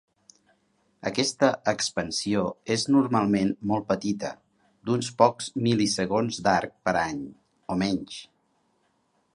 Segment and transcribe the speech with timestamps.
[1.09, 2.41] Aquesta expansió
[2.77, 4.33] és normalment molt petita,
[4.89, 7.23] d'uns pocs mil·lisegons d'arc per any,
[7.77, 8.19] o menys.